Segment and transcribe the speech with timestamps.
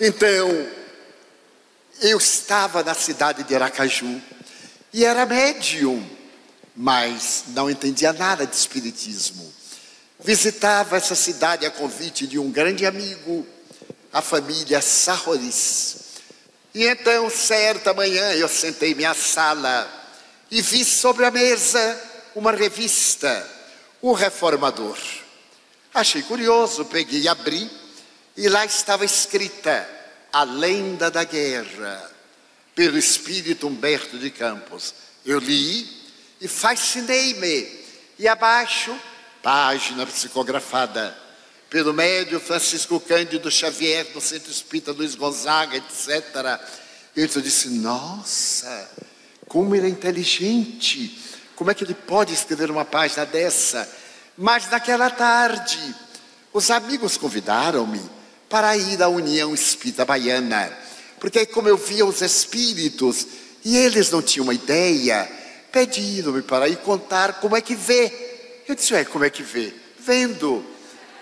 [0.00, 0.66] Então,
[2.00, 4.18] eu estava na cidade de Aracaju
[4.94, 6.02] e era médium,
[6.74, 9.52] mas não entendia nada de espiritismo.
[10.18, 13.46] Visitava essa cidade a convite de um grande amigo,
[14.10, 15.96] a família Sarroris.
[16.74, 19.86] E então, certa manhã, eu sentei minha sala
[20.50, 22.00] e vi sobre a mesa
[22.34, 23.46] uma revista,
[24.00, 24.96] O Reformador.
[25.92, 27.70] Achei curioso, peguei e abri,
[28.40, 29.86] e lá estava escrita
[30.32, 32.10] A Lenda da Guerra,
[32.74, 34.94] pelo espírito Humberto de Campos.
[35.26, 35.86] Eu li
[36.40, 37.68] e fascinei-me.
[38.18, 38.98] E abaixo,
[39.42, 41.14] página psicografada
[41.68, 46.58] pelo médio Francisco Cândido Xavier, do Centro Espírita Luiz Gonzaga, etc.
[47.14, 48.90] Eu disse: Nossa,
[49.48, 51.44] como ele é inteligente!
[51.54, 53.86] Como é que ele pode escrever uma página dessa?
[54.34, 55.94] Mas naquela tarde,
[56.54, 58.19] os amigos convidaram-me
[58.50, 60.76] para ir à União Espírita Baiana,
[61.20, 63.26] porque como eu via os espíritos
[63.64, 65.30] e eles não tinham uma ideia,
[65.70, 68.62] pediram-me para ir contar como é que vê.
[68.66, 69.72] Eu disse, ué, como é que vê?
[69.98, 70.64] Vendo.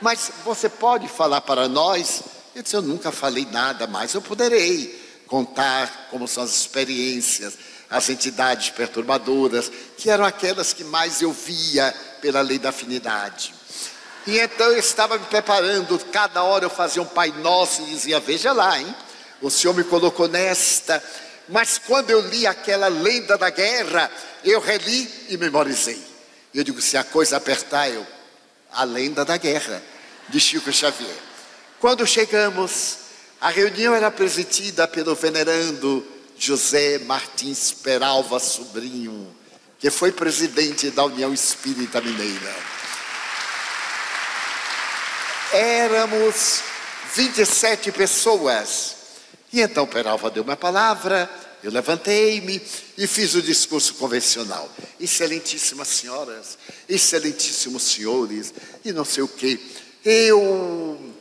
[0.00, 2.22] Mas você pode falar para nós?
[2.55, 7.58] Eu disse, eu nunca falei nada, mas eu poderei contar como são as experiências,
[7.91, 13.58] as entidades perturbadoras, que eram aquelas que mais eu via pela lei da afinidade.
[14.29, 18.21] E então eu estava me preparando, cada hora eu fazia um Pai Nosso e dizia:
[18.21, 18.95] Veja lá, hein?
[19.41, 21.03] O Senhor me colocou nesta.
[21.48, 24.11] Mas quando eu li aquela lenda da guerra,
[24.45, 25.99] eu reli e memorizei.
[26.53, 28.06] Eu digo: se a coisa apertar, eu.
[28.71, 29.83] A lenda da guerra,
[30.29, 31.17] de Chico Xavier.
[31.81, 32.99] Quando chegamos,
[33.41, 36.06] a reunião era presidida pelo venerando
[36.37, 39.34] José Martins Peralva Sobrinho,
[39.79, 42.78] que foi presidente da União Espírita Mineira.
[45.52, 46.62] Éramos
[47.14, 48.96] 27 pessoas.
[49.52, 51.28] E então Peralva deu uma palavra,
[51.62, 52.62] eu levantei-me
[52.96, 54.70] e fiz o discurso convencional.
[55.00, 56.58] Excelentíssimas senhoras,
[56.88, 58.53] excelentíssimos senhores,
[58.84, 59.58] e não sei o que.
[60.04, 61.14] Eu,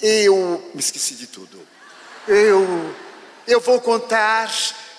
[0.00, 1.60] eu me esqueci de tudo.
[2.28, 2.94] Eu,
[3.46, 4.50] eu vou contar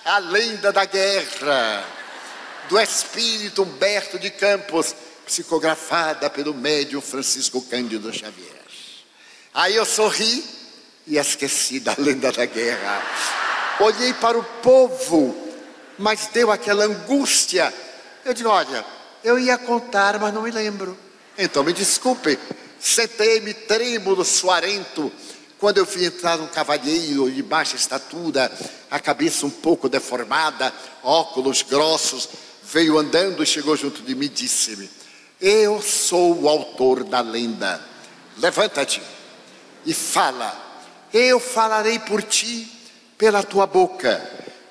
[0.04, 1.84] a lenda da guerra
[2.68, 4.94] do espírito Humberto de Campos,
[5.24, 8.65] psicografada pelo médium Francisco Cândido Xavier.
[9.56, 10.44] Aí eu sorri
[11.06, 13.02] e esqueci da lenda da guerra.
[13.80, 15.34] Olhei para o povo,
[15.98, 17.72] mas deu aquela angústia.
[18.22, 18.84] Eu digo: olha,
[19.24, 20.96] eu ia contar, mas não me lembro.
[21.38, 22.38] Então me desculpe.
[22.78, 25.10] Sentei-me trêmulo, suarento,
[25.58, 28.52] quando eu vi entrar um cavalheiro de baixa estatura,
[28.90, 30.70] a cabeça um pouco deformada,
[31.02, 32.28] óculos grossos,
[32.62, 34.90] veio andando e chegou junto de mim e disse-me:
[35.40, 37.80] Eu sou o autor da lenda.
[38.36, 39.15] Levanta-te
[39.86, 40.64] e fala.
[41.14, 42.70] Eu falarei por ti
[43.16, 44.20] pela tua boca,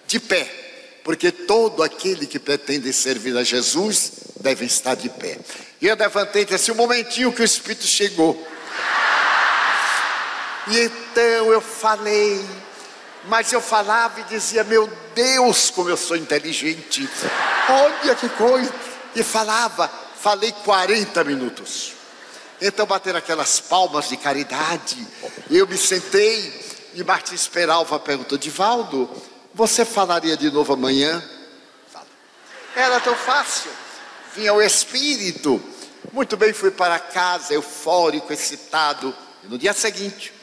[0.05, 5.39] de pé, porque todo aquele que pretende servir a Jesus deve estar de pé.
[5.81, 8.47] E eu levantei disse: um momentinho que o Espírito chegou.
[10.67, 12.43] E então eu falei,
[13.25, 17.09] mas eu falava e dizia: Meu Deus, como eu sou inteligente,
[17.69, 18.71] olha que coisa.
[19.15, 19.89] E falava,
[20.19, 21.94] falei 40 minutos.
[22.61, 25.05] Então bateram aquelas palmas de caridade.
[25.49, 26.53] Eu me sentei
[26.93, 29.09] e Martins Peralva perguntou: Divaldo,
[29.53, 31.23] você falaria de novo amanhã?
[32.75, 33.71] Era tão fácil.
[34.35, 35.61] Vinha o Espírito.
[36.11, 39.15] Muito bem, fui para casa, eufórico, excitado.
[39.43, 40.33] E no dia seguinte,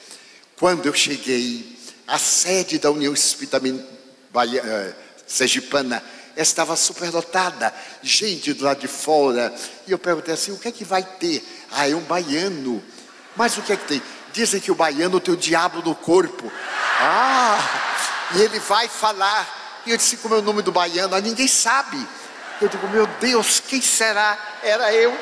[0.59, 4.95] quando eu cheguei, a sede da União Espírita eh,
[5.27, 6.03] Sergipana
[6.37, 7.73] estava superlotada,
[8.03, 9.53] gente do lado de fora.
[9.87, 11.45] E eu perguntei assim: o que é que vai ter?
[11.71, 12.83] Ah, é um baiano.
[13.37, 14.03] Mas o que é que tem?
[14.33, 16.51] Dizem que o baiano tem o diabo no corpo.
[17.01, 17.59] Ah,
[18.35, 19.83] e ele vai falar.
[19.87, 21.15] E eu disse: como é o nome do baiano?
[21.15, 22.07] Ah, ninguém sabe.
[22.61, 24.39] Eu digo: meu Deus, quem será?
[24.63, 25.17] Era eu.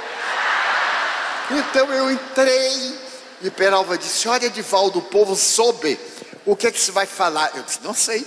[1.50, 3.10] Então eu entrei.
[3.42, 5.98] E Peralva disse: Olha, Edivaldo, o povo soube.
[6.46, 7.50] O que é que se vai falar?
[7.54, 8.26] Eu disse: Não sei.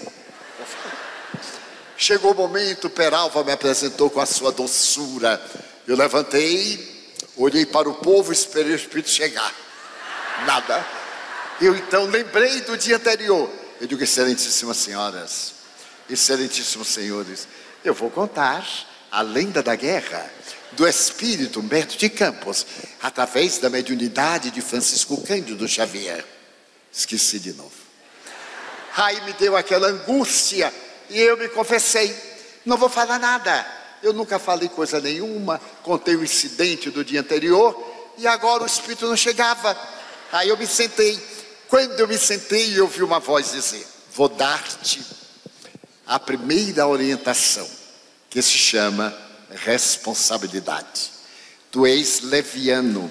[1.97, 5.41] Chegou o momento, Peralva me apresentou com a sua doçura.
[5.87, 9.53] Eu levantei, olhei para o povo e esperei o Espírito chegar.
[10.45, 10.85] Nada.
[11.61, 13.49] Eu então lembrei do dia anterior.
[13.79, 15.53] Eu digo, excelentíssimas senhoras,
[16.09, 17.47] excelentíssimos senhores,
[17.83, 18.65] eu vou contar
[19.11, 20.31] a lenda da guerra
[20.71, 22.65] do espírito Humberto de Campos,
[23.01, 26.25] através da mediunidade de Francisco Cândido Xavier.
[26.91, 27.71] Esqueci de novo.
[28.95, 30.73] Aí me deu aquela angústia
[31.13, 32.15] e eu me confessei:
[32.65, 33.65] não vou falar nada.
[34.01, 39.07] Eu nunca falei coisa nenhuma, contei o incidente do dia anterior e agora o espírito
[39.07, 39.77] não chegava.
[40.31, 41.17] Aí eu me sentei.
[41.69, 45.01] Quando eu me sentei, eu ouvi uma voz dizer: Vou dar-te
[46.05, 47.67] a primeira orientação,
[48.29, 49.15] que se chama
[49.49, 51.11] responsabilidade.
[51.71, 53.09] Tu és leviano.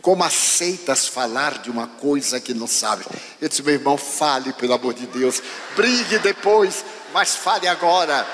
[0.00, 3.06] Como aceitas falar de uma coisa que não sabes?
[3.38, 5.42] Eu disse, meu irmão, fale, pelo amor de Deus.
[5.76, 8.26] Brigue depois, mas fale agora.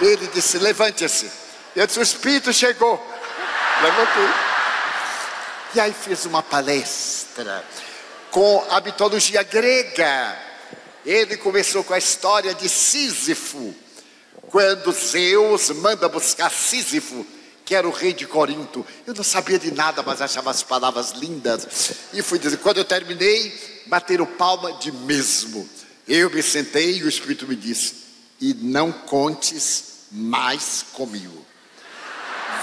[0.00, 1.30] Ele disse, levante-se.
[1.74, 3.00] Eu disse, o Espírito chegou.
[3.82, 4.28] Levantei.
[5.74, 7.64] E aí fiz uma palestra
[8.30, 10.36] com a mitologia grega.
[11.04, 13.74] Ele começou com a história de Sísifo,
[14.48, 17.26] quando Zeus manda buscar Sísifo,
[17.64, 18.86] que era o rei de Corinto.
[19.06, 21.92] Eu não sabia de nada, mas achava as palavras lindas.
[22.12, 25.68] E fui dizer, quando eu terminei, bateram palma de mesmo.
[26.06, 27.94] Eu me sentei e o Espírito me disse:
[28.40, 31.44] E não contes mais comigo.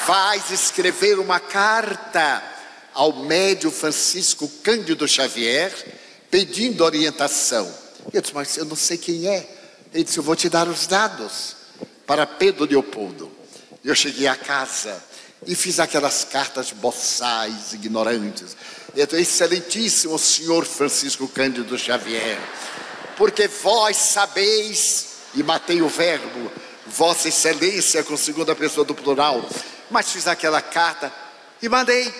[0.05, 2.43] Vais escrever uma carta
[2.93, 5.71] ao médio Francisco Cândido Xavier,
[6.29, 7.71] pedindo orientação.
[8.11, 9.47] Eu disse, mas eu não sei quem é.
[9.93, 11.55] Ele disse, eu vou te dar os dados
[12.05, 13.31] para Pedro Leopoldo.
[13.83, 15.01] Eu cheguei a casa
[15.45, 18.55] e fiz aquelas cartas boçais, ignorantes.
[18.95, 22.39] Então, excelentíssimo senhor Francisco Cândido Xavier,
[23.17, 26.51] porque vós sabeis, e matei o verbo,
[26.85, 29.43] Vossa Excelência com segunda pessoa do plural,
[29.89, 31.11] mas fiz aquela carta
[31.61, 32.13] e mandei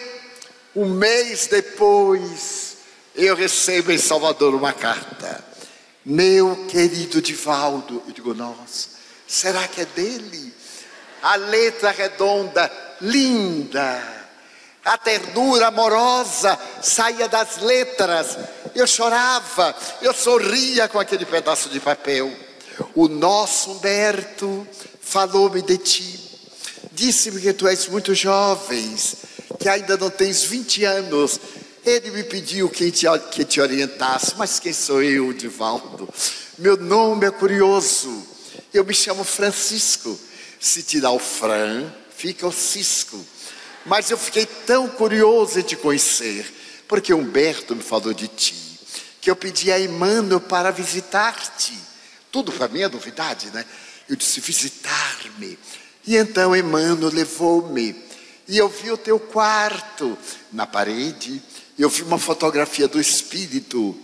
[0.75, 2.78] um mês depois,
[3.16, 5.44] eu recebo em Salvador uma carta.
[6.06, 8.89] Meu querido Divaldo, eu digo, nossa,
[9.28, 10.54] será que é dele?
[11.22, 14.23] A letra redonda, linda,
[14.84, 18.38] a ternura amorosa saía das letras.
[18.76, 22.32] Eu chorava, eu sorria com aquele pedaço de papel.
[22.96, 24.68] O nosso Humberto
[25.00, 26.20] falou-me de ti,
[26.92, 29.18] disse-me que tu és muito jovens
[29.60, 31.40] que ainda não tens 20 anos.
[31.86, 36.10] Ele me pediu que te, que te orientasse, mas quem sou eu, Divaldo?
[36.58, 38.26] Meu nome é curioso,
[38.74, 40.18] eu me chamo Francisco.
[40.60, 43.20] Se tirar o Fran, fica o Cisco.
[43.86, 46.52] Mas eu fiquei tão curioso em te conhecer,
[46.88, 48.56] porque Humberto me falou de ti,
[49.20, 51.78] que eu pedi a Emmanuel para visitar-te.
[52.32, 53.66] Tudo para mim é novidade, né?
[54.10, 55.58] Eu disse: visitar-me.
[56.06, 57.96] E então Emmanuel levou-me
[58.48, 60.18] e eu vi o teu quarto
[60.52, 61.42] na parede,
[61.80, 63.98] eu vi uma fotografia do espírito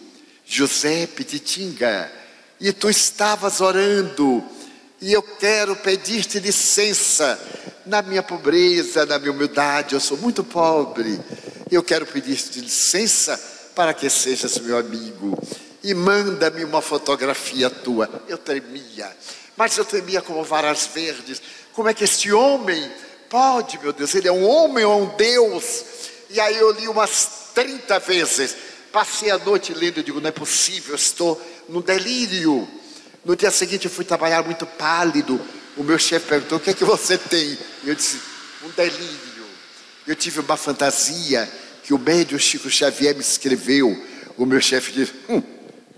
[0.46, 2.12] José Pititinga,
[2.60, 4.44] e tu estavas orando,
[5.02, 7.40] e eu quero pedir-te licença
[7.86, 11.20] na minha pobreza, na minha humildade, eu sou muito pobre.
[11.72, 13.40] Eu quero pedir-te licença
[13.76, 15.38] para que sejas meu amigo
[15.84, 18.10] e manda-me uma fotografia tua.
[18.28, 19.10] Eu tremia,
[19.56, 21.42] mas eu tremia como varas verdes.
[21.74, 22.92] Como é que este homem
[23.30, 25.84] Pode, meu Deus, ele é um homem ou um Deus?
[26.32, 28.58] E aí eu li umas 30 vezes.
[28.92, 32.68] Passei a noite lendo e digo, não é possível, estou no delírio.
[33.30, 35.40] No dia seguinte eu fui trabalhar muito pálido.
[35.78, 37.56] O meu chefe perguntou: o que é que você tem?
[37.84, 38.20] E eu disse:
[38.64, 39.46] um delírio.
[40.08, 41.48] Eu tive uma fantasia
[41.84, 43.96] que o médium Chico Xavier me escreveu.
[44.36, 45.44] O meu chefe disse: hum,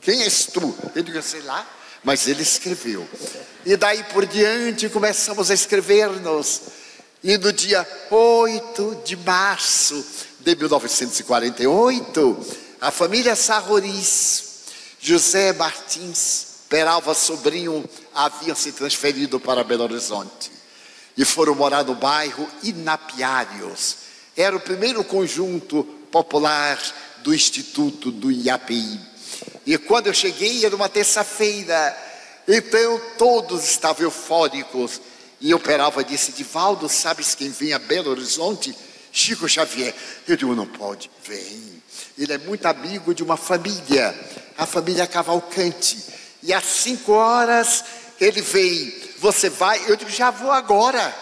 [0.02, 0.76] quem és tu?
[0.94, 1.66] Eu digo: sei lá,
[2.04, 3.08] mas ele escreveu.
[3.66, 6.64] E daí por diante começamos a escrever-nos.
[7.24, 10.06] E no dia 8 de março
[10.42, 12.46] de 1948,
[12.82, 14.44] a família Sarroris,
[15.00, 17.84] José Martins, Peralva Sobrinho,
[18.16, 20.50] haviam se transferido para Belo Horizonte
[21.18, 23.98] e foram morar no bairro Inapiários.
[24.38, 26.82] Era o primeiro conjunto popular
[27.18, 29.02] do Instituto do IAPI.
[29.66, 31.98] E quando eu cheguei, era uma terça-feira,
[32.48, 35.02] então todos estavam eufóricos
[35.42, 38.74] e operava disse: Divaldo, sabes quem vem a Belo Horizonte?
[39.12, 39.94] Chico Xavier.
[40.26, 41.84] Eu digo: não pode, vem.
[42.18, 44.18] Ele é muito amigo de uma família,
[44.58, 46.21] a família Cavalcante.
[46.44, 47.84] E às cinco horas
[48.20, 48.94] ele veio.
[49.20, 49.82] Você vai?
[49.88, 51.14] Eu digo: já vou agora,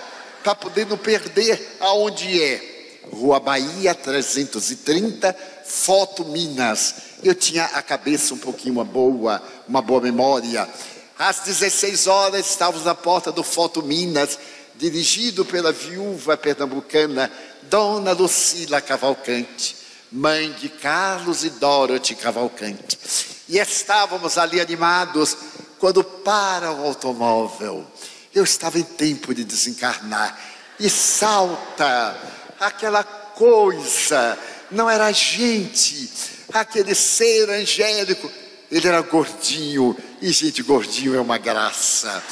[0.44, 2.70] para poder não perder aonde é.
[3.12, 5.36] Rua Bahia 330,
[5.66, 6.96] Foto Minas.
[7.24, 10.70] Eu tinha a cabeça um pouquinho uma boa, uma boa memória.
[11.18, 14.38] Às 16 horas estávamos na porta do Foto Minas,
[14.78, 17.30] dirigido pela viúva pernambucana
[17.64, 19.76] Dona Lucila Cavalcante,
[20.12, 23.38] mãe de Carlos e Dorothy Cavalcante.
[23.50, 25.36] E estávamos ali animados
[25.77, 27.86] quando para o automóvel.
[28.34, 30.39] Eu estava em tempo de desencarnar
[30.79, 32.15] e salta
[32.60, 34.38] aquela coisa,
[34.70, 36.10] não era gente,
[36.53, 38.32] aquele ser angélico
[38.72, 42.24] ele era gordinho, e gente, gordinho é uma graça.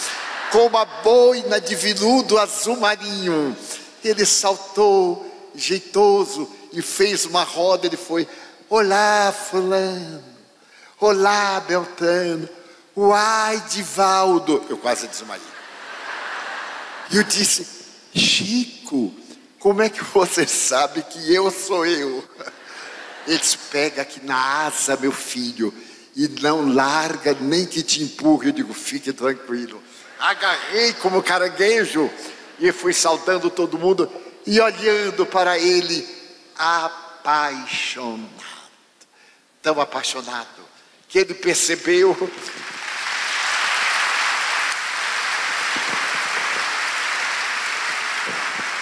[0.51, 3.57] Com uma boina de viludo azul marinho,
[4.03, 7.87] ele saltou, jeitoso, e fez uma roda.
[7.87, 8.27] Ele foi
[8.69, 10.36] Olá, Fulano.
[10.99, 12.49] Olá, Beltrano.
[12.95, 14.65] Uai, Divaldo.
[14.67, 15.45] Eu quase desmaiei.
[17.11, 17.67] E eu disse:
[18.15, 19.13] Chico,
[19.59, 22.27] como é que você sabe que eu sou eu?
[23.27, 25.71] Eles pega aqui na asa, meu filho,
[26.15, 28.49] e não larga nem que te empurre.
[28.49, 29.83] Eu digo: fique tranquilo.
[30.17, 32.09] Agarrei como caranguejo
[32.59, 34.11] e fui saudando todo mundo
[34.47, 36.07] e olhando para ele,
[36.57, 38.47] apaixonado.
[39.61, 40.66] Tão apaixonado
[41.07, 42.15] que ele percebeu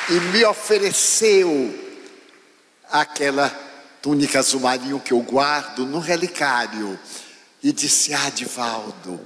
[0.10, 1.84] e me ofereceu
[2.89, 3.50] aquela
[4.01, 7.00] túnica azul marinho que eu guardo no relicário.
[7.63, 9.20] E disse: Ah, Divaldo,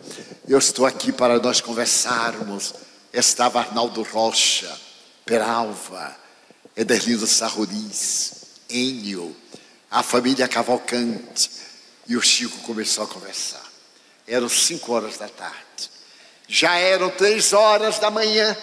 [0.48, 2.74] eu estou aqui para nós conversarmos.
[3.12, 4.72] Estava Arnaldo Rocha,
[5.25, 6.15] Peralva,
[6.77, 8.34] Ederlindo Sarroris,
[8.70, 9.36] Enio,
[9.91, 11.59] a família Cavalcante.
[12.10, 13.63] E o Chico começou a conversar.
[14.28, 15.92] Eram cinco horas da tarde.
[16.48, 18.58] Já eram três horas da manhã.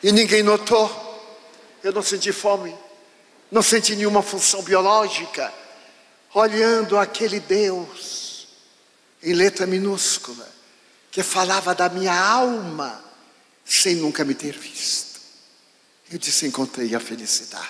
[0.00, 1.08] E ninguém notou.
[1.82, 2.72] Eu não senti fome,
[3.50, 5.52] não senti nenhuma função biológica.
[6.32, 8.46] Olhando aquele Deus,
[9.20, 10.48] em letra minúscula,
[11.10, 13.02] que falava da minha alma,
[13.64, 15.18] sem nunca me ter visto.
[16.12, 17.68] Eu disse: encontrei a felicidade.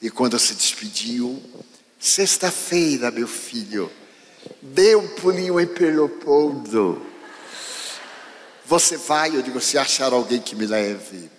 [0.00, 1.42] E quando se despediu,
[1.98, 3.90] sexta-feira, meu filho,
[4.62, 7.04] dê um pulinho em Pelopoldo.
[8.64, 11.30] Você vai, eu digo, se achar alguém que me leve.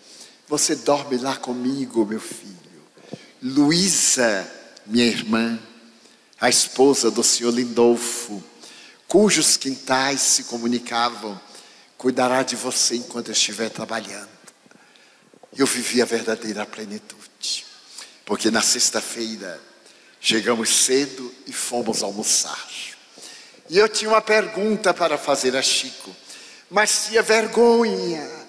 [0.48, 2.58] Você dorme lá comigo, meu filho.
[3.42, 4.52] Luísa,
[4.86, 5.60] minha irmã,
[6.42, 8.44] a esposa do senhor Lindolfo,
[9.08, 11.40] cujos quintais se comunicavam,
[11.98, 14.28] cuidará de você enquanto eu estiver trabalhando.
[15.56, 17.66] Eu vivi a verdadeira plenitude,
[18.26, 19.69] porque na sexta-feira
[20.20, 22.68] chegamos cedo e fomos almoçar.
[23.70, 26.16] E eu tinha uma pergunta para fazer a Chico,
[26.70, 28.40] mas tinha vergonha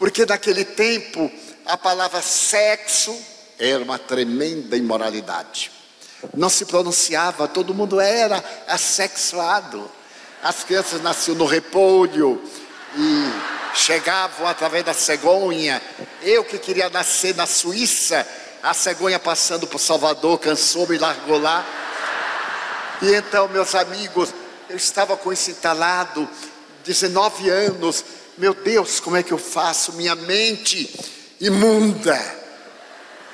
[0.00, 1.30] porque naquele tempo
[1.66, 3.14] a palavra sexo
[3.58, 5.70] era uma tremenda imoralidade.
[6.34, 9.90] Não se pronunciava, todo mundo era assexuado.
[10.42, 12.42] As crianças nasciam no repolho
[12.96, 15.82] e chegavam através da cegonha.
[16.22, 18.26] Eu que queria nascer na Suíça,
[18.62, 21.66] a cegonha passando por Salvador cansou-me largou lá.
[23.02, 24.34] E então, meus amigos,
[24.68, 26.28] eu estava com esse entalado,
[26.84, 28.04] 19 anos,
[28.36, 29.94] meu Deus, como é que eu faço?
[29.94, 30.88] Minha mente
[31.40, 32.18] imunda,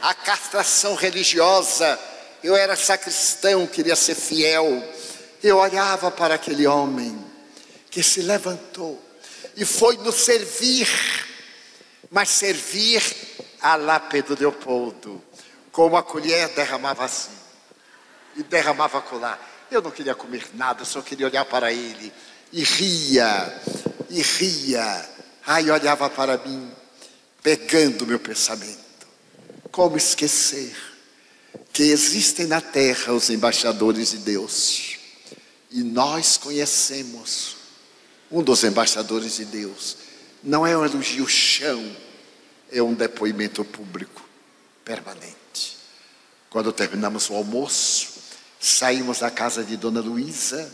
[0.00, 1.98] a castração religiosa.
[2.42, 4.82] Eu era sacristão, queria ser fiel.
[5.42, 7.24] Eu olhava para aquele homem
[7.90, 9.02] que se levantou
[9.56, 10.88] e foi nos servir,
[12.10, 13.02] mas servir
[13.66, 15.20] a lá Pedro Leopoldo,
[15.72, 17.32] com uma colher derramava assim
[18.36, 19.66] e derramava colar.
[19.68, 22.12] Eu não queria comer nada, só queria olhar para ele
[22.52, 23.62] e ria
[24.08, 25.08] e ria.
[25.44, 26.70] Aí olhava para mim,
[27.42, 29.08] pegando meu pensamento.
[29.72, 30.76] Como esquecer
[31.72, 34.96] que existem na terra os embaixadores de Deus?
[35.72, 37.56] E nós conhecemos
[38.30, 39.96] um dos embaixadores de Deus.
[40.40, 41.84] Não é um elogio chão,
[42.70, 44.22] é um depoimento público
[44.84, 45.78] permanente.
[46.50, 48.08] Quando terminamos o almoço,
[48.60, 50.72] saímos da casa de Dona Luísa,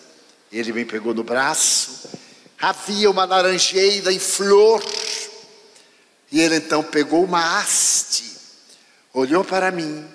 [0.50, 2.10] ele me pegou no braço
[2.62, 4.80] havia uma laranjeira em flor.
[6.30, 8.24] E ele então pegou uma haste,
[9.12, 10.08] olhou para mim,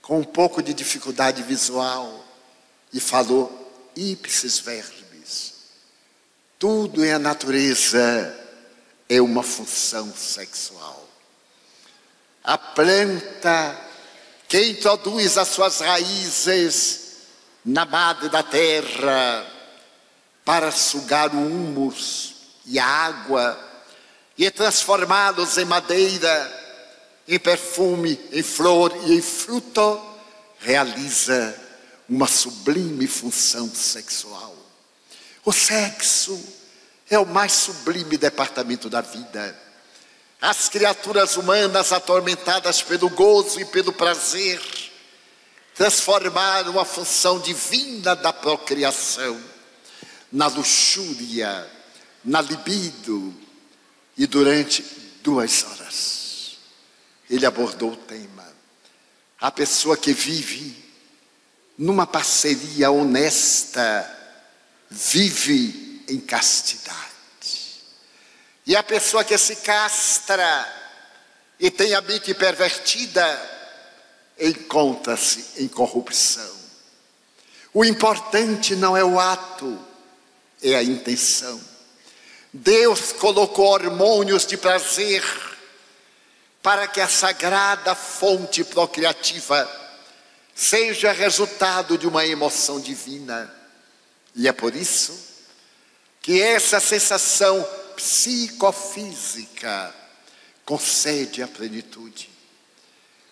[0.00, 2.24] com um pouco de dificuldade visual,
[2.92, 5.54] e falou: ipsis verbis.
[6.58, 8.45] Tudo em a natureza
[9.08, 11.08] é uma função sexual.
[12.42, 13.80] A planta
[14.48, 17.06] que introduz as suas raízes
[17.64, 19.46] na madre da terra,
[20.46, 22.34] para sugar o humus
[22.64, 23.60] e a água
[24.38, 26.64] e transformá-los em madeira,
[27.26, 30.00] em perfume, em flor e em fruto,
[30.60, 31.60] realiza
[32.08, 34.54] uma sublime função sexual.
[35.44, 36.40] O sexo
[37.08, 39.56] é o mais sublime departamento da vida.
[40.40, 44.60] As criaturas humanas atormentadas pelo gozo e pelo prazer
[45.74, 49.38] transformaram a função divina da procriação
[50.32, 51.70] na luxúria,
[52.24, 53.34] na libido,
[54.16, 54.82] e durante
[55.22, 56.56] duas horas
[57.28, 58.46] ele abordou o tema.
[59.40, 60.84] A pessoa que vive
[61.76, 64.10] numa parceria honesta
[64.88, 67.16] vive em castidade.
[68.66, 70.72] E a pessoa que se castra
[71.58, 73.52] e tem a mente pervertida
[74.38, 76.54] encontra-se em corrupção.
[77.72, 79.78] O importante não é o ato,
[80.62, 81.60] é a intenção.
[82.52, 85.22] Deus colocou hormônios de prazer
[86.62, 89.70] para que a sagrada fonte procriativa
[90.54, 93.54] seja resultado de uma emoção divina.
[94.34, 95.25] E é por isso
[96.26, 97.64] que essa sensação
[97.94, 99.94] psicofísica
[100.64, 102.28] concede a plenitude.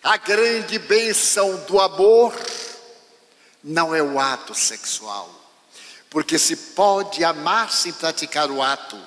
[0.01, 2.33] A grande bênção do amor
[3.61, 5.29] não é o ato sexual,
[6.09, 8.97] porque se pode amar sem praticar o ato,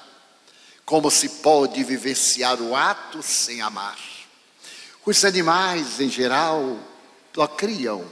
[0.85, 3.99] como se pode vivenciar o ato sem amar.
[5.07, 6.78] Os animais, em geral,
[7.33, 8.04] procriam,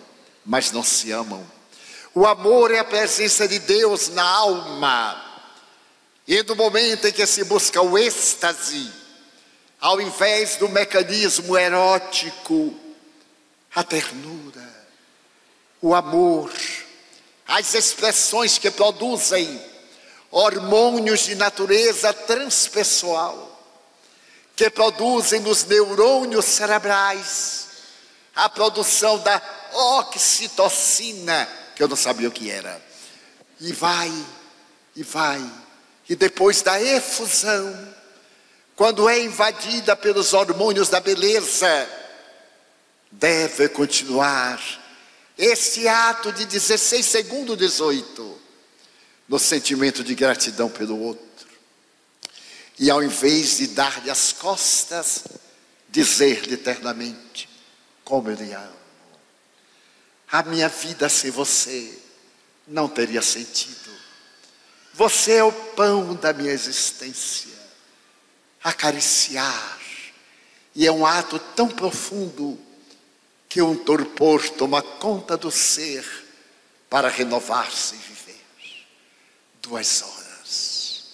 [0.42, 1.46] mas não se amam.
[2.14, 5.25] O amor é a presença de Deus na alma.
[6.26, 8.90] E no momento em que se busca o êxtase,
[9.80, 12.74] ao invés do mecanismo erótico,
[13.74, 14.86] a ternura,
[15.80, 16.52] o amor,
[17.46, 19.62] as expressões que produzem
[20.30, 23.52] hormônios de natureza transpessoal,
[24.56, 27.66] que produzem nos neurônios cerebrais
[28.34, 29.40] a produção da
[29.72, 32.82] oxitocina, que eu não sabia o que era.
[33.60, 34.12] E vai,
[34.96, 35.42] e vai,
[36.08, 37.94] e depois da efusão,
[38.74, 41.88] quando é invadida pelos hormônios da beleza,
[43.10, 44.60] deve continuar
[45.36, 48.40] esse ato de 16 segundos 18
[49.28, 51.24] no sentimento de gratidão pelo outro.
[52.78, 55.24] E ao invés de dar-lhe as costas,
[55.88, 57.48] dizer-lhe eternamente:
[58.04, 58.76] Como eu lhe amo.
[60.30, 61.98] A minha vida sem você
[62.66, 63.90] não teria sentido.
[64.96, 67.52] Você é o pão da minha existência.
[68.64, 69.78] Acariciar.
[70.74, 72.58] E é um ato tão profundo
[73.46, 76.02] que um torpor toma conta do ser
[76.88, 78.42] para renovar-se e viver.
[79.60, 81.04] Duas horas.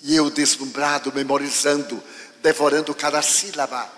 [0.00, 2.02] E eu deslumbrado, memorizando,
[2.42, 3.92] devorando cada sílaba.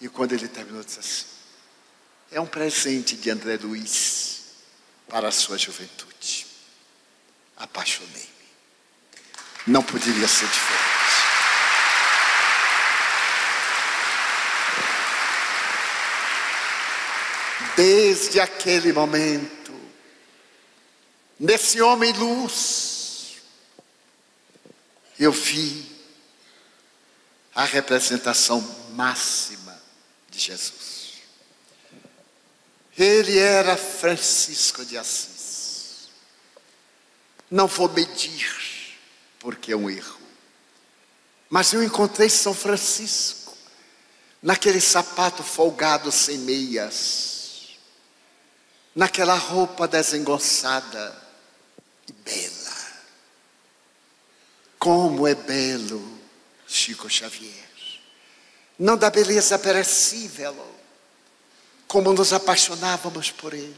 [0.00, 1.26] E quando ele terminou, disse assim:
[2.32, 4.40] É um presente de André Luiz
[5.08, 6.48] para a sua juventude.
[7.56, 8.39] Apaixonei-me.
[9.66, 10.90] Não poderia ser diferente.
[17.76, 19.72] Desde aquele momento,
[21.38, 23.36] nesse homem luz,
[25.18, 25.90] eu vi
[27.54, 28.60] a representação
[28.92, 29.78] máxima
[30.30, 31.20] de Jesus.
[32.96, 36.08] Ele era Francisco de Assis.
[37.50, 38.69] Não vou medir,
[39.40, 40.20] porque é um erro.
[41.48, 43.56] Mas eu encontrei São Francisco,
[44.40, 47.70] naquele sapato folgado sem meias,
[48.94, 51.20] naquela roupa desengonçada
[52.08, 52.76] e bela.
[54.78, 56.18] Como é belo
[56.66, 57.68] Chico Xavier.
[58.78, 60.56] Não da beleza perecível,
[61.86, 63.76] como nos apaixonávamos por ele.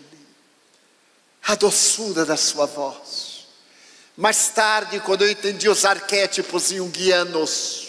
[1.44, 3.31] A doçura da sua voz.
[4.16, 7.88] Mais tarde, quando eu entendi os arquétipos junguianos,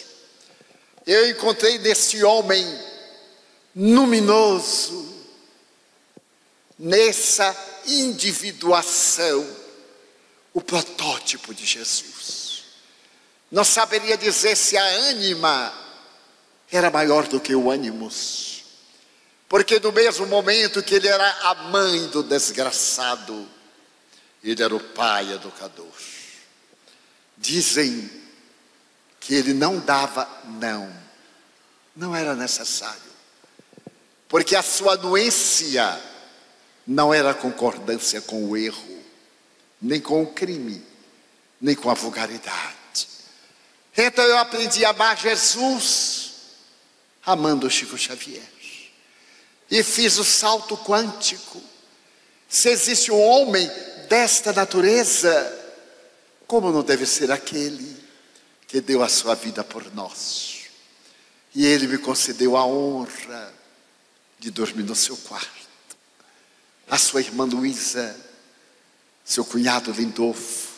[1.05, 2.65] eu encontrei nesse homem
[3.75, 5.13] luminoso,
[6.79, 7.55] nessa
[7.85, 9.63] individuação,
[10.53, 12.33] o protótipo de Jesus
[13.53, 15.71] não saberia dizer se a ânima
[16.71, 18.63] era maior do que o ânimos.
[19.47, 23.47] Porque no mesmo momento que ele era a mãe do desgraçado,
[24.43, 25.85] ele era o pai educador.
[27.37, 28.09] Dizem
[29.19, 30.27] que ele não dava
[30.59, 30.91] não,
[31.95, 33.01] não era necessário,
[34.27, 36.01] porque a sua anuência
[36.85, 39.03] não era concordância com o erro,
[39.81, 40.83] nem com o crime,
[41.59, 43.07] nem com a vulgaridade.
[43.95, 46.33] Então eu aprendi a amar Jesus
[47.25, 48.41] amando Chico Xavier.
[49.71, 51.61] E fiz o salto quântico.
[52.47, 53.69] Se existe um homem
[54.09, 55.62] desta natureza,
[56.53, 57.97] como não deve ser aquele
[58.67, 60.65] que deu a sua vida por nós?
[61.55, 63.51] E ele me concedeu a honra
[64.37, 65.67] de dormir no seu quarto.
[66.87, 68.15] A sua irmã Luísa,
[69.25, 70.73] seu cunhado Lindolfo,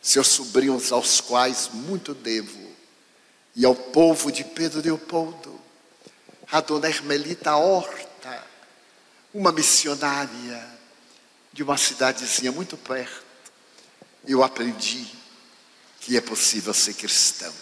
[0.00, 2.70] seus sobrinhos aos quais muito devo,
[3.56, 5.60] e ao povo de Pedro Leopoldo,
[6.52, 8.46] a dona Hermelita Horta,
[9.34, 10.78] uma missionária
[11.52, 13.29] de uma cidadezinha muito perto,
[14.26, 15.06] eu aprendi
[16.00, 17.52] que é possível ser cristão,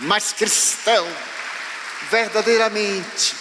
[0.00, 1.06] mas cristão
[2.10, 3.34] verdadeiramente,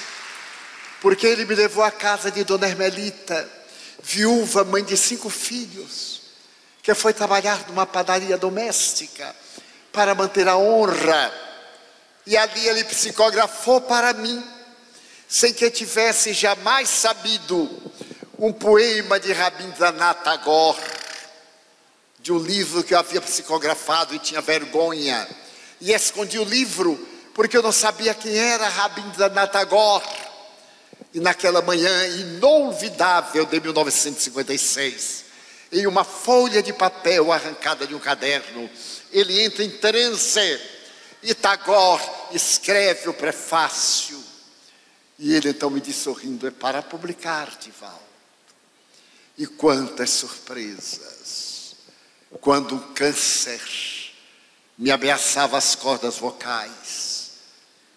[1.02, 3.50] porque ele me levou à casa de Dona Hermelita,
[4.02, 6.22] viúva, mãe de cinco filhos,
[6.82, 9.36] que foi trabalhar numa padaria doméstica
[9.92, 11.34] para manter a honra.
[12.26, 14.44] E ali ele psicografou para mim,
[15.28, 17.70] sem que eu tivesse jamais sabido,
[18.38, 20.80] um poema de Rabindranath Tagore,
[22.24, 25.28] de um livro que eu havia psicografado e tinha vergonha.
[25.82, 26.98] E escondi o livro
[27.34, 30.06] porque eu não sabia quem era Rabindranath Tagore.
[31.14, 35.26] E naquela manhã inolvidável de 1956,
[35.74, 38.70] em uma folha de papel arrancada de um caderno,
[39.12, 40.62] ele entra em transe
[41.22, 44.24] e Tagore escreve o prefácio.
[45.20, 48.00] E ele então me diz sorrindo: é para publicar, Divaldo.
[49.38, 51.13] E quantas surpresas!
[52.42, 53.62] Quando um câncer
[54.78, 57.32] me ameaçava as cordas vocais,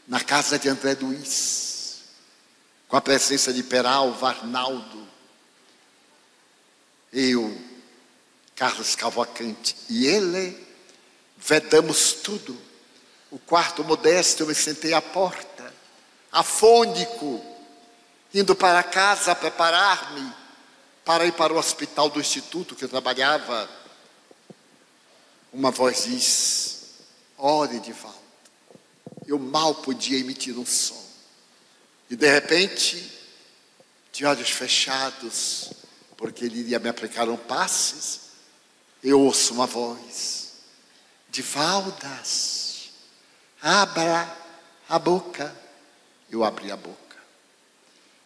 [0.07, 2.03] na casa de André Luiz,
[2.89, 5.07] com a presença de Peralva, Arnaldo,
[7.13, 7.61] eu,
[8.55, 10.67] Carlos Cavalcante e ele,
[11.37, 12.57] vedamos tudo.
[13.31, 15.75] O quarto modesto, eu me sentei à porta,
[16.31, 17.45] afônico,
[18.33, 20.33] indo para casa preparar-me
[21.05, 23.69] para ir para o hospital do instituto que eu trabalhava.
[25.57, 26.83] Uma voz diz:
[27.39, 28.19] Ore de volta.
[29.27, 31.03] Eu mal podia emitir um som.
[32.11, 33.11] E de repente,
[34.13, 35.73] de olhos fechados,
[36.15, 38.21] porque ele iria me aplicar um passes,
[39.03, 40.53] eu ouço uma voz
[41.31, 42.91] de Valdas,
[43.63, 44.37] abra
[44.91, 45.57] a boca.
[46.31, 47.17] Eu abri a boca.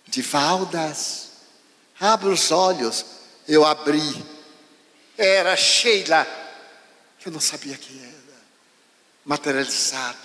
[0.05, 1.29] De Valdas,
[2.01, 3.07] abra os olhos.
[3.47, 4.25] Eu abri.
[5.17, 6.27] Era Sheila,
[7.21, 8.41] que eu não sabia quem era,
[9.27, 10.17] materializada,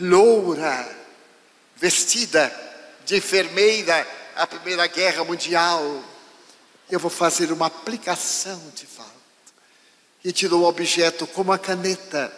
[0.00, 0.92] loura,
[1.76, 2.52] vestida
[3.06, 4.04] de enfermeira
[4.34, 6.02] à Primeira Guerra Mundial.
[6.90, 9.14] Eu vou fazer uma aplicação de Valdas
[10.24, 12.32] e tirou o objeto como a caneta,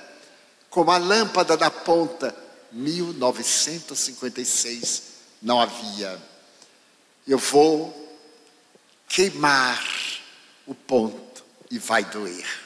[0.68, 2.36] como a lâmpada da ponta.
[2.72, 5.02] 1956
[5.40, 6.20] não havia.
[7.26, 8.18] Eu vou
[9.08, 9.82] queimar
[10.66, 12.65] o ponto e vai doer.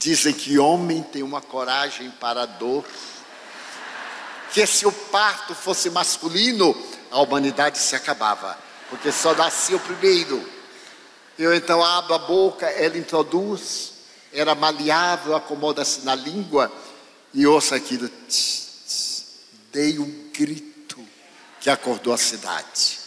[0.00, 2.86] Dizem que homem tem uma coragem para a dor,
[4.50, 6.74] que se o parto fosse masculino,
[7.10, 8.58] a humanidade se acabava,
[8.88, 10.42] porque só nascia o primeiro.
[11.38, 13.92] Eu então abro a boca, ela introduz,
[14.32, 16.72] era maleável, acomoda-se na língua
[17.34, 18.08] e ouço aquilo.
[18.08, 19.22] Tch, tch,
[19.70, 20.98] dei um grito
[21.60, 23.00] que acordou a cidade.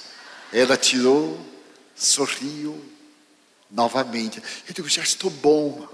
[0.54, 1.44] Ela tirou,
[1.96, 2.86] sorriu
[3.72, 4.44] novamente.
[4.68, 5.88] Eu digo, já estou bom.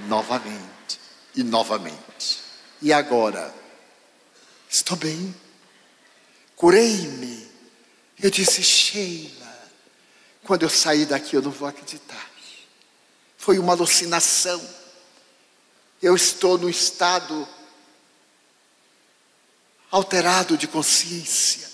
[0.00, 1.00] Novamente
[1.34, 2.42] e novamente.
[2.80, 3.54] E agora?
[4.68, 5.34] Estou bem.
[6.56, 7.48] Curei-me.
[8.20, 9.70] Eu disse, Sheila,
[10.44, 12.30] quando eu sair daqui eu não vou acreditar.
[13.36, 14.62] Foi uma alucinação.
[16.00, 17.46] Eu estou num estado
[19.90, 21.70] alterado de consciência.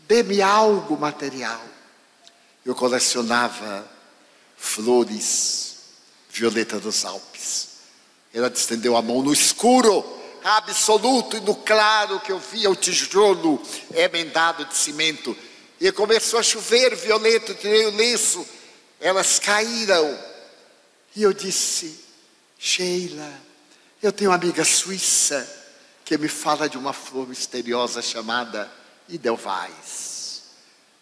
[0.00, 1.64] Dê-me algo material.
[2.64, 3.88] Eu colecionava
[4.56, 5.76] flores,
[6.30, 7.31] violeta dos Alpes.
[8.32, 10.04] Ela estendeu a mão no escuro,
[10.42, 13.60] absoluto, e no claro que eu via o tijolo
[13.94, 15.36] emendado de cimento.
[15.80, 18.46] E começou a chover violeta, tirei o lenço,
[19.00, 20.32] elas caíram
[21.14, 22.00] e eu disse:
[22.58, 23.32] Sheila,
[24.02, 25.60] eu tenho uma amiga suíça
[26.04, 28.70] que me fala de uma flor misteriosa chamada
[29.08, 30.42] Idelweiss.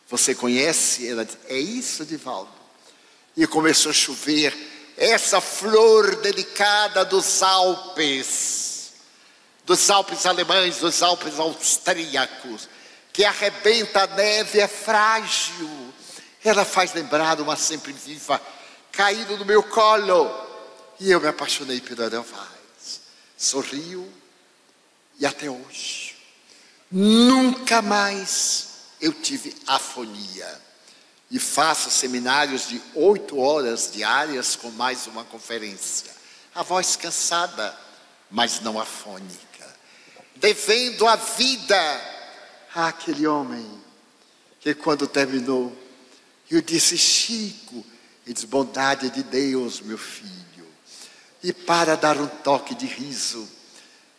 [0.08, 1.08] Você conhece?
[1.08, 2.50] Ela disse: É isso, Divaldo.
[3.36, 4.69] E começou a chover.
[5.00, 8.92] Essa flor delicada dos Alpes,
[9.64, 12.68] dos Alpes alemães, dos Alpes austríacos,
[13.10, 15.70] que arrebenta a neve, é frágil.
[16.44, 18.38] Ela faz lembrar uma sempre viva
[18.92, 20.30] caído no meu colo.
[21.00, 23.00] E eu me apaixonei pela Edelweiss.
[23.38, 24.06] Sorriu
[25.18, 26.14] e até hoje.
[26.90, 28.68] Nunca mais
[29.00, 30.60] eu tive afonia.
[31.30, 36.10] E faço seminários de oito horas diárias com mais uma conferência.
[36.54, 37.76] A voz cansada,
[38.30, 39.76] mas não afônica.
[40.36, 42.00] Devendo a vida
[42.74, 43.80] àquele homem
[44.58, 45.76] que quando terminou,
[46.50, 47.84] eu disse, Chico,
[48.26, 50.66] e diz: Bondade de Deus, meu filho.
[51.42, 53.48] E para dar um toque de riso,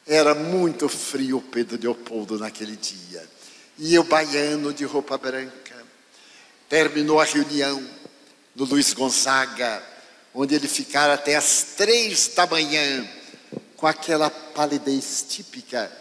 [0.08, 3.30] era muito frio o Pedro Leopoldo naquele dia.
[3.78, 5.81] E eu, baiano de roupa branca,
[6.72, 7.86] terminou a reunião
[8.56, 9.84] no Luiz Gonzaga,
[10.34, 13.06] onde ele ficara até as três da manhã,
[13.76, 15.92] com aquela palidez típica.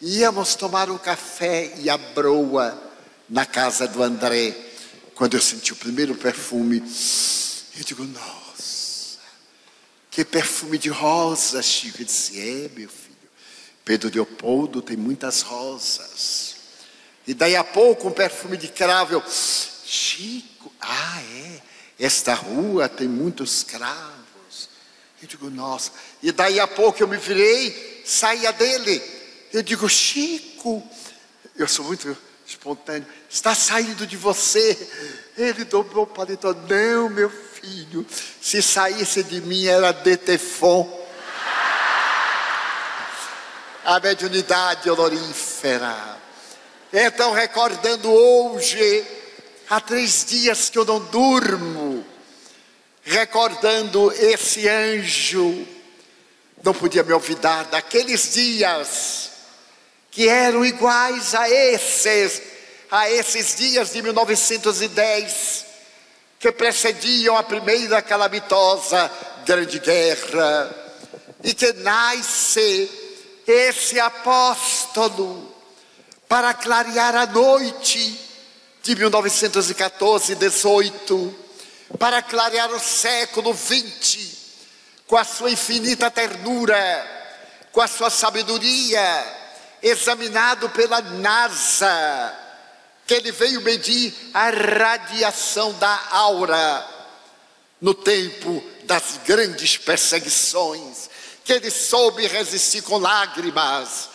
[0.00, 2.80] Íamos tomar um café e a broa
[3.28, 4.54] na casa do André.
[5.16, 6.78] quando eu senti o primeiro perfume,
[7.76, 9.18] eu digo, nossa,
[10.08, 11.98] que perfume de rosa, Chico.
[11.98, 13.16] Ele disse, é, meu filho,
[13.84, 16.54] Pedro Leopoldo tem muitas rosas.
[17.26, 19.22] E daí a pouco um perfume de cravo, eu,
[19.92, 21.60] Chico, ah, é,
[22.00, 24.70] esta rua tem muitos cravos.
[25.20, 25.92] Eu digo, nossa.
[26.22, 29.02] E daí a pouco eu me virei, saía dele.
[29.52, 30.82] Eu digo, Chico,
[31.54, 34.78] eu sou muito espontâneo, está saindo de você.
[35.36, 38.06] Ele dobrou o paletó, não, meu filho,
[38.40, 41.06] se saísse de mim era detefon.
[43.84, 46.18] A mediunidade olorífera.
[46.90, 49.20] Então, recordando hoje,
[49.72, 52.04] há três dias que eu não durmo,
[53.02, 55.66] recordando esse anjo,
[56.62, 59.30] não podia me olvidar daqueles dias
[60.10, 62.42] que eram iguais a esses,
[62.90, 65.64] a esses dias de 1910,
[66.38, 69.10] que precediam a primeira calamitosa
[69.46, 70.70] Grande Guerra,
[71.42, 72.90] e que nasce
[73.46, 75.50] esse apóstolo
[76.28, 78.31] para clarear a noite
[78.82, 81.34] de 1914 e 18,
[81.98, 84.38] para clarear o século 20,
[85.06, 86.76] com a sua infinita ternura,
[87.70, 89.24] com a sua sabedoria,
[89.80, 92.38] examinado pela NASA,
[93.06, 96.88] que ele veio medir a radiação da aura
[97.80, 101.08] no tempo das grandes perseguições,
[101.44, 104.08] que ele soube resistir com lágrimas,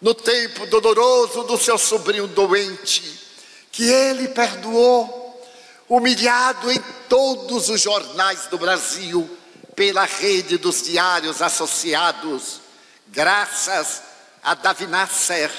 [0.00, 3.31] no tempo doloroso do seu sobrinho doente,
[3.72, 5.42] que ele perdoou,
[5.88, 9.38] humilhado em todos os jornais do Brasil,
[9.74, 12.60] pela rede dos diários associados,
[13.08, 14.02] graças
[14.42, 15.50] a Davi Nasser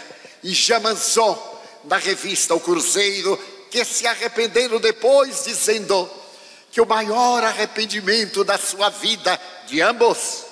[0.43, 1.51] e Jamanzon,
[1.85, 3.37] na revista O Cruzeiro,
[3.71, 6.09] que se arrependeram depois, dizendo
[6.71, 10.45] que o maior arrependimento da sua vida, de ambos,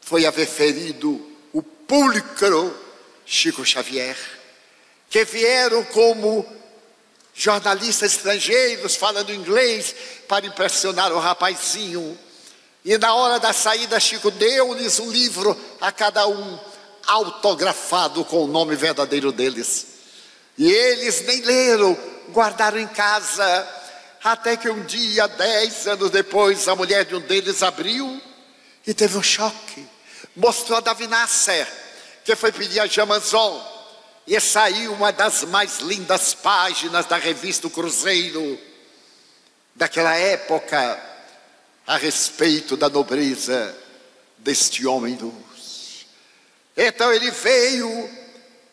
[0.00, 1.20] foi haver ferido
[1.52, 2.74] o púlcro
[3.26, 4.16] Chico Xavier,
[5.10, 6.57] que vieram como
[7.38, 9.94] jornalistas estrangeiros falando inglês
[10.26, 12.18] para impressionar o rapazinho.
[12.84, 16.58] E na hora da saída, Chico deu-lhes um livro a cada um
[17.06, 19.86] autografado com o nome verdadeiro deles.
[20.58, 21.96] E eles nem leram,
[22.30, 23.68] guardaram em casa,
[24.24, 28.20] até que um dia, dez anos depois, a mulher de um deles abriu
[28.84, 29.86] e teve um choque.
[30.34, 31.68] Mostrou a Davi Nasser,
[32.24, 33.77] que foi pedir a Jamazon,
[34.28, 38.60] e saiu uma das mais lindas páginas da revista o Cruzeiro,
[39.74, 41.02] daquela época,
[41.86, 43.74] a respeito da nobreza
[44.38, 45.48] deste homem do
[46.80, 48.08] então ele veio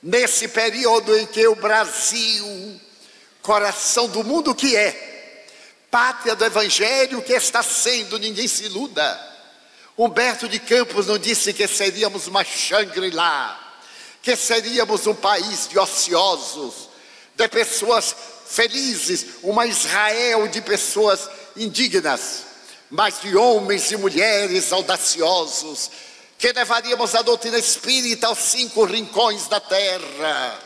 [0.03, 2.79] nesse período em que o Brasil,
[3.41, 5.47] coração do mundo que é,
[5.89, 9.19] pátria do Evangelho que está sendo, ninguém se iluda.
[9.97, 13.64] Humberto de Campos não disse que seríamos uma Shangri-La,
[14.25, 16.89] que seríamos um país de ociosos,
[17.35, 18.15] de pessoas
[18.47, 22.43] felizes, uma Israel de pessoas indignas,
[22.89, 25.91] mas de homens e mulheres audaciosos,
[26.39, 30.59] que levaríamos a doutrina espírita aos cinco rincões da terra,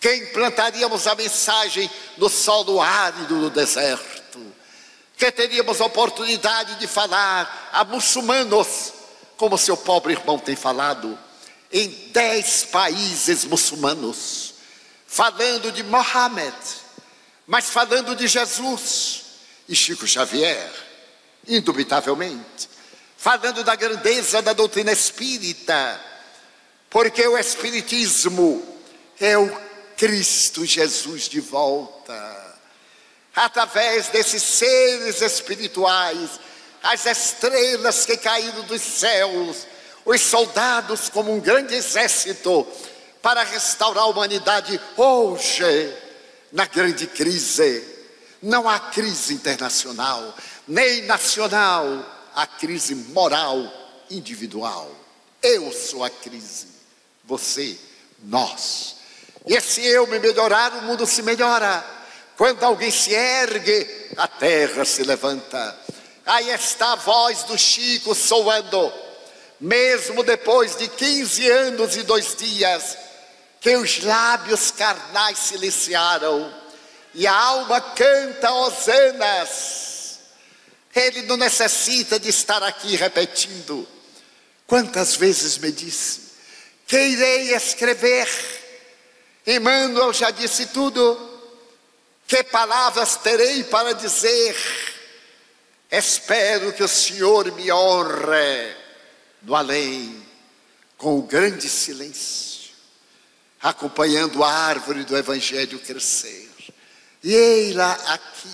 [0.00, 4.40] que implantaríamos a mensagem no solo árido do deserto,
[5.16, 8.92] que teríamos a oportunidade de falar a muçulmanos,
[9.36, 11.25] como seu pobre irmão tem falado,
[11.78, 14.54] em dez países muçulmanos,
[15.06, 16.56] falando de Mohammed,
[17.46, 19.22] mas falando de Jesus
[19.68, 20.72] e Chico Xavier,
[21.46, 22.76] indubitavelmente
[23.26, 26.00] falando da grandeza da doutrina espírita,
[26.88, 28.64] porque o Espiritismo
[29.18, 29.50] é o
[29.96, 32.58] Cristo Jesus de volta.
[33.34, 36.38] Através desses seres espirituais,
[36.82, 39.66] as estrelas que caíram dos céus,
[40.06, 42.66] os soldados como um grande exército
[43.20, 45.92] para restaurar a humanidade hoje,
[46.52, 47.84] na grande crise.
[48.40, 50.32] Não há crise internacional,
[50.68, 51.84] nem nacional,
[52.34, 53.58] a crise moral
[54.08, 54.88] individual.
[55.42, 56.68] Eu sou a crise,
[57.24, 57.76] você,
[58.22, 58.96] nós.
[59.44, 61.84] E se eu me melhorar, o mundo se melhora.
[62.36, 65.76] Quando alguém se ergue, a terra se levanta.
[66.24, 68.92] Aí está a voz do Chico soando,
[69.60, 72.96] mesmo depois de 15 anos e dois dias,
[73.80, 76.54] os lábios carnais silenciaram
[77.12, 79.86] e a alma canta hosanas
[80.96, 83.86] ele não necessita de estar aqui repetindo.
[84.66, 86.20] Quantas vezes me disse
[86.86, 88.28] que irei escrever?
[89.46, 91.34] Emmanuel já disse tudo.
[92.26, 94.56] Que palavras terei para dizer?
[95.90, 98.85] Espero que o Senhor me honre
[99.46, 100.26] no além,
[100.98, 102.72] com o grande silêncio,
[103.62, 106.50] acompanhando a árvore do Evangelho crescer.
[107.22, 108.50] E ei-la aqui,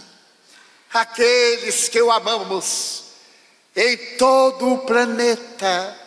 [0.92, 3.04] aqueles que o amamos
[3.74, 5.98] em todo o planeta,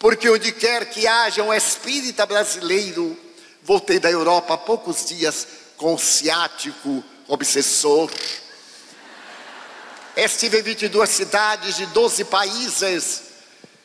[0.00, 3.16] porque onde quer que haja um espírita brasileiro,
[3.62, 8.10] voltei da Europa há poucos dias com o ciático obsessor.
[10.16, 13.33] Estive em 22 cidades de 12 países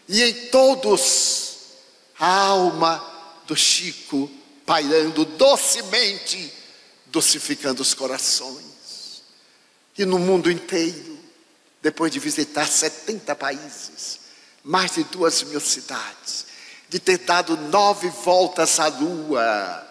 [0.09, 1.57] e em todos
[2.19, 3.05] a alma
[3.45, 4.29] do Chico
[4.65, 6.51] pairando docemente,
[7.05, 9.23] docificando os corações.
[9.95, 11.19] E no mundo inteiro,
[11.81, 14.19] depois de visitar 70 países,
[14.63, 16.47] mais de duas mil cidades,
[16.89, 19.87] de ter dado nove voltas à lua,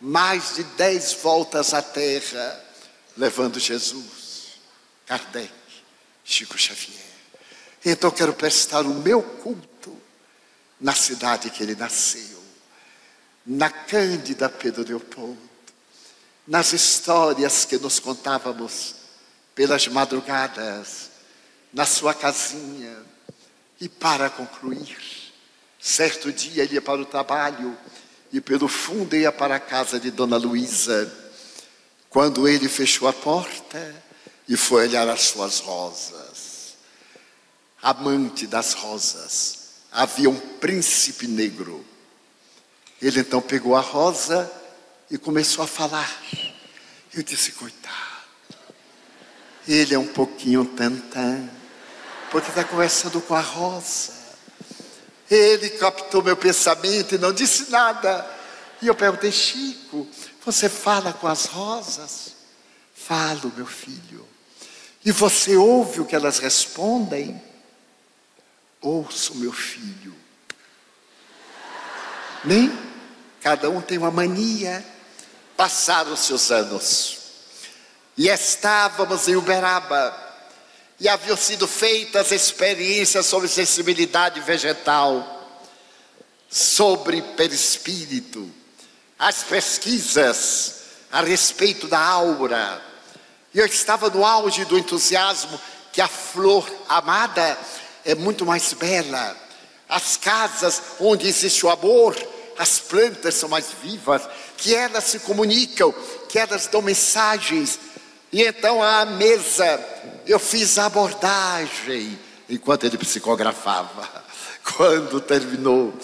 [0.00, 2.64] mais de dez voltas à terra,
[3.16, 4.58] levando Jesus,
[5.06, 5.52] Kardec,
[6.24, 7.07] Chico Xavier.
[7.84, 9.96] Então quero prestar o meu culto
[10.80, 12.38] na cidade que ele nasceu,
[13.46, 15.38] na Cândida Pedro Leopoldo,
[16.46, 18.94] nas histórias que nos contávamos
[19.54, 21.10] pelas madrugadas,
[21.72, 22.96] na sua casinha.
[23.80, 24.96] E para concluir,
[25.80, 27.76] certo dia ele ia para o trabalho
[28.32, 31.12] e pelo fundo ia para a casa de Dona Luísa.
[32.08, 33.94] Quando ele fechou a porta
[34.48, 36.17] e foi olhar as suas rosas,
[37.82, 39.58] amante das rosas,
[39.92, 41.84] havia um príncipe negro.
[43.00, 44.50] Ele então pegou a rosa
[45.10, 46.20] e começou a falar.
[47.14, 47.94] Eu disse, coitado,
[49.66, 51.48] ele é um pouquinho tantã
[52.30, 54.12] porque está conversando com a rosa.
[55.30, 58.28] Ele captou meu pensamento e não disse nada.
[58.80, 60.06] E eu perguntei, Chico,
[60.44, 62.34] você fala com as rosas?
[62.94, 64.26] Falo, meu filho.
[65.04, 67.40] E você ouve o que elas respondem?
[68.80, 70.14] Ouço, meu filho.
[72.44, 72.72] Nem
[73.40, 74.84] cada um tem uma mania.
[75.56, 77.18] Passaram os seus anos.
[78.16, 80.28] E estávamos em Uberaba
[81.00, 85.46] e haviam sido feitas experiências sobre sensibilidade vegetal,
[86.48, 88.50] sobre perispírito,
[89.18, 90.74] as pesquisas
[91.10, 92.82] a respeito da aura.
[93.54, 95.60] E eu estava no auge do entusiasmo
[95.92, 97.56] que a flor amada
[98.08, 99.36] é muito mais bela.
[99.86, 102.16] As casas onde existe o amor,
[102.58, 104.22] as plantas são mais vivas,
[104.56, 105.94] que elas se comunicam,
[106.26, 107.78] que elas dão mensagens.
[108.32, 109.78] E então à mesa
[110.26, 112.18] eu fiz a abordagem
[112.48, 114.08] enquanto ele psicografava.
[114.76, 115.94] Quando terminou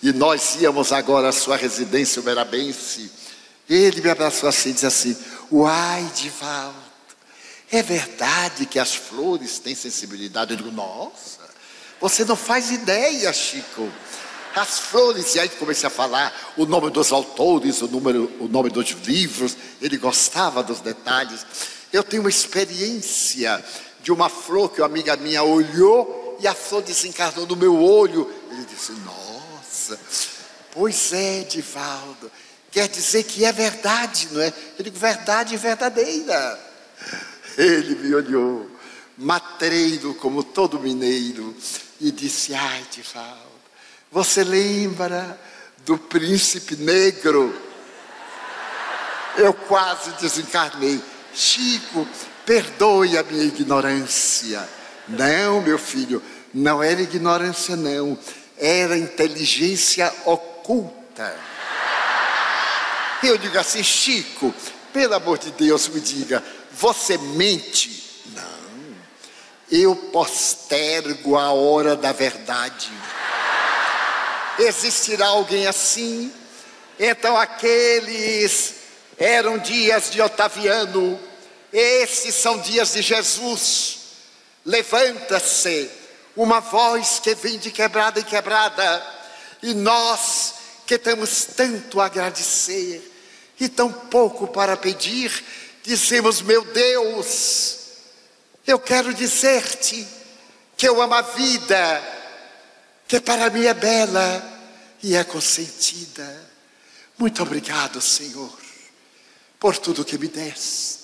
[0.00, 3.10] e nós íamos agora à sua residência uberabense,
[3.68, 5.16] ele me abraçou assim e disse assim:
[5.50, 6.88] Uai, Divaldo,
[7.70, 10.52] é verdade que as flores têm sensibilidade?
[10.52, 11.37] Eu digo: Nossa,
[12.00, 13.90] você não faz ideia, Chico.
[14.54, 18.70] As flores, e aí comecei a falar o nome dos autores, o, número, o nome
[18.70, 21.46] dos livros, ele gostava dos detalhes.
[21.92, 23.62] Eu tenho uma experiência
[24.02, 28.32] de uma flor que uma amiga minha olhou e a flor desencarnou no meu olho.
[28.50, 29.98] Ele disse: Nossa,
[30.72, 32.30] pois é, Divaldo.
[32.70, 34.52] Quer dizer que é verdade, não é?
[34.78, 36.58] Eu digo: Verdade verdadeira.
[37.56, 38.70] Ele me olhou,
[39.16, 41.54] matreiro como todo mineiro,
[42.00, 43.58] e disse: Ai, Divaldo,
[44.10, 45.38] você lembra
[45.84, 47.54] do príncipe negro?
[49.36, 51.00] Eu quase desencarnei.
[51.34, 52.06] Chico,
[52.44, 54.68] perdoe a minha ignorância.
[55.06, 58.18] Não, meu filho, não era ignorância, não.
[58.56, 61.34] Era inteligência oculta.
[63.22, 64.54] Eu digo assim, Chico,
[64.92, 67.97] pelo amor de Deus, me diga, você mente?
[69.70, 72.90] Eu postergo a hora da verdade.
[74.58, 76.32] Existirá alguém assim?
[76.98, 78.74] Então aqueles
[79.18, 81.18] eram dias de Otaviano,
[81.72, 83.98] esses são dias de Jesus.
[84.64, 85.90] Levanta-se
[86.36, 89.04] uma voz que vem de quebrada em quebrada,
[89.62, 90.54] e nós
[90.86, 93.12] que temos tanto a agradecer
[93.60, 95.44] e tão pouco para pedir,
[95.82, 97.78] dizemos: Meu Deus,
[98.70, 100.06] eu quero dizer-te
[100.76, 102.02] que eu amo a vida,
[103.06, 104.42] que para mim é bela
[105.02, 106.48] e é consentida.
[107.18, 108.56] Muito obrigado, Senhor,
[109.58, 110.98] por tudo que me deste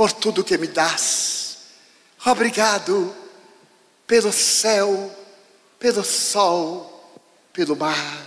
[0.00, 1.58] por tudo que me dás.
[2.24, 3.14] Obrigado
[4.06, 5.14] pelo céu,
[5.78, 7.20] pelo sol,
[7.52, 8.26] pelo mar.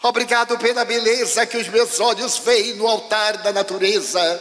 [0.00, 4.40] Obrigado pela beleza que os meus olhos veem no altar da natureza.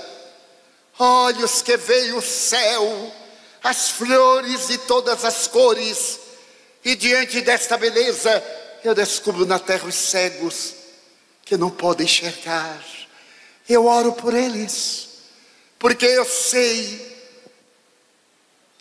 [1.00, 3.12] Olhos que veem o céu,
[3.64, 6.20] as flores de todas as cores,
[6.84, 8.44] e diante desta beleza
[8.84, 10.76] eu descubro na terra os cegos
[11.46, 12.84] que não podem enxergar.
[13.68, 15.08] Eu oro por eles,
[15.80, 17.14] porque eu sei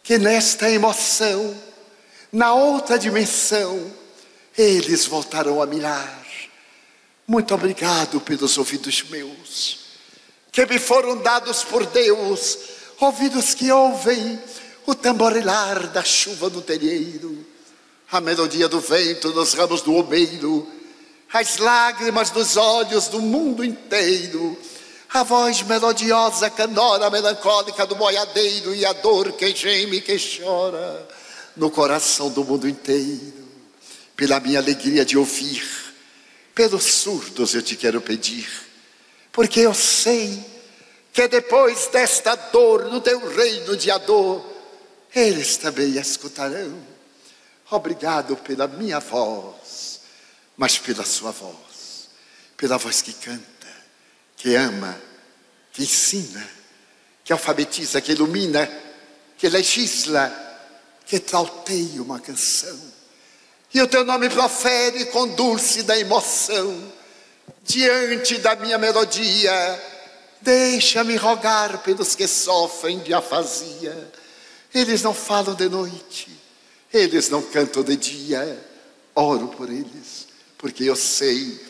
[0.02, 1.56] que nesta emoção,
[2.32, 3.92] na outra dimensão,
[4.58, 6.20] eles voltarão a mirar.
[7.26, 9.81] Muito obrigado pelos ouvidos meus,
[10.52, 12.58] que me foram dados por Deus,
[13.00, 14.38] ouvidos que ouvem
[14.86, 17.46] o tamborilar da chuva no terreiro,
[18.10, 20.68] a melodia do vento nos ramos do omeiro,
[21.32, 24.58] as lágrimas dos olhos do mundo inteiro,
[25.14, 31.08] a voz melodiosa, canora, melancólica do boiadeiro e a dor que geme, que chora
[31.56, 33.48] no coração do mundo inteiro,
[34.14, 35.66] pela minha alegria de ouvir,
[36.54, 38.71] pelos surdos eu te quero pedir,
[39.32, 40.44] porque eu sei
[41.12, 44.44] que depois desta dor no teu reino de ador,
[45.14, 46.92] eles também escutarão.
[47.70, 50.00] Obrigado pela minha voz,
[50.56, 52.10] mas pela sua voz,
[52.56, 53.68] pela voz que canta,
[54.36, 54.98] que ama,
[55.72, 56.46] que ensina,
[57.24, 58.70] que alfabetiza, que ilumina,
[59.38, 60.30] que legisla,
[61.06, 62.78] que trauteia uma canção.
[63.72, 66.92] E o teu nome profere com dulce da emoção,
[67.62, 69.52] diante da minha melodia.
[70.40, 74.12] Deixa-me rogar pelos que sofrem de afasia
[74.74, 76.28] eles não falam de noite,
[76.92, 78.58] eles não cantam de dia.
[79.14, 80.26] Oro por eles,
[80.56, 81.60] porque eu sei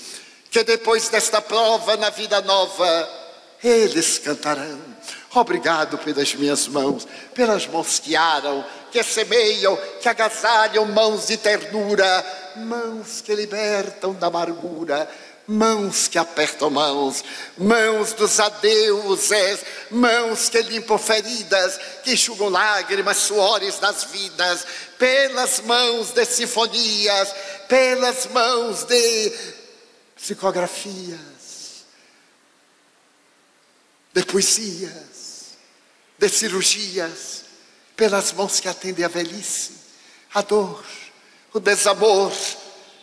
[0.50, 3.08] que depois desta prova na vida nova,
[3.64, 4.80] eles cantarão.
[5.34, 12.52] Obrigado pelas minhas mãos, pelas mãos que aram, que semeiam, que agasalham, mãos de ternura,
[12.56, 15.10] mãos que libertam da amargura,
[15.46, 17.24] mãos que apertam mãos,
[17.58, 24.64] mãos dos adeuses, mãos que limpam feridas, que enxugam lágrimas, suores das vidas,
[24.98, 27.34] pelas mãos de sinfonias,
[27.68, 29.32] pelas mãos de
[30.16, 31.18] psicografias,
[34.12, 35.56] de poesias,
[36.18, 37.42] de cirurgias,
[37.96, 39.72] pelas mãos que atendem a velhice,
[40.32, 40.84] a dor,
[41.52, 42.32] o desamor,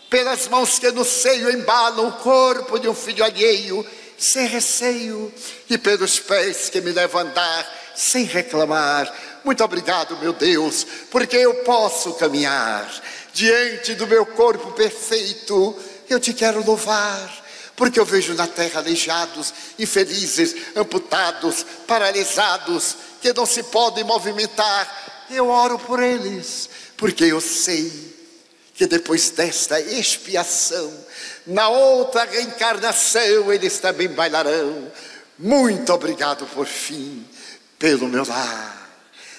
[0.09, 3.85] pelas mãos que no seio embalam o corpo de um filho alheio,
[4.17, 5.31] sem receio,
[5.69, 9.13] e pelos pés que me levam a andar sem reclamar.
[9.43, 12.89] Muito obrigado, meu Deus, porque eu posso caminhar
[13.33, 15.77] diante do meu corpo perfeito.
[16.09, 17.45] Eu te quero louvar,
[17.75, 25.25] porque eu vejo na terra aleijados, infelizes, amputados, paralisados, que não se podem movimentar.
[25.29, 28.08] Eu oro por eles, porque eu sei
[28.79, 30.89] que depois desta expiação,
[31.45, 34.89] na outra reencarnação, eles também bailarão.
[35.37, 37.27] Muito obrigado por fim,
[37.77, 38.89] pelo meu lar.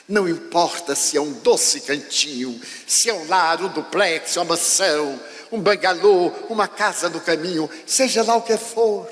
[0.07, 5.19] Não importa se é um doce cantinho, se é um lar, um duplex, uma mansão,
[5.51, 9.11] um bangalô, uma casa no caminho, seja lá o que for,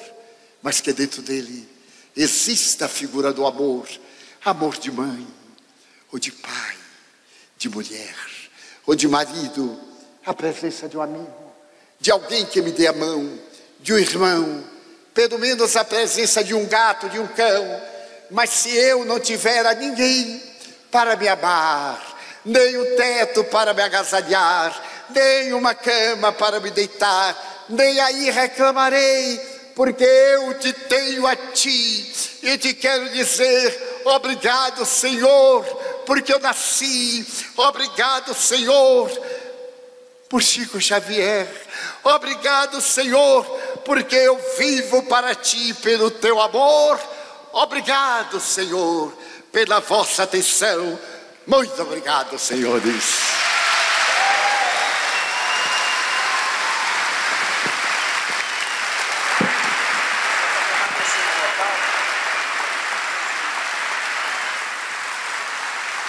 [0.60, 1.66] mas que dentro dele
[2.14, 3.88] exista a figura do amor,
[4.44, 5.26] amor de mãe,
[6.12, 6.76] ou de pai,
[7.56, 8.14] de mulher,
[8.84, 9.88] ou de marido,
[10.28, 11.32] a presença de um amigo,
[11.98, 13.38] de alguém que me dê a mão,
[13.80, 14.62] de um irmão,
[15.14, 17.82] pelo menos a presença de um gato, de um cão.
[18.30, 20.42] Mas se eu não tiver a ninguém
[20.90, 26.70] para me amar, nem o um teto para me agasalhar, nem uma cama para me
[26.70, 29.40] deitar, nem aí reclamarei,
[29.74, 32.12] porque eu te tenho a ti
[32.42, 35.64] e te quero dizer obrigado, Senhor,
[36.04, 37.26] porque eu nasci,
[37.56, 39.10] obrigado, Senhor,
[40.28, 41.48] por Chico Xavier.
[42.04, 43.44] Obrigado, Senhor,
[43.84, 47.00] porque eu vivo para ti pelo teu amor.
[47.52, 49.12] Obrigado, Senhor,
[49.50, 50.98] pela vossa atenção.
[51.46, 53.27] Muito obrigado, senhores.